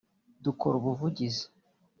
[0.43, 1.45] dukora ubuvugizi